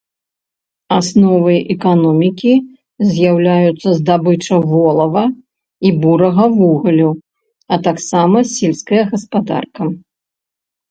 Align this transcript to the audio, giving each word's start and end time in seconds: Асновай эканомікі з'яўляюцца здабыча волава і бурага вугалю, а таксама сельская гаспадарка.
Асновай 0.99 1.57
эканомікі 1.75 2.53
з'яўляюцца 3.11 3.89
здабыча 3.99 4.55
волава 4.71 5.25
і 5.89 5.95
бурага 6.05 6.45
вугалю, 6.59 7.11
а 7.75 7.83
таксама 7.89 8.37
сельская 8.57 9.03
гаспадарка. 9.11 9.81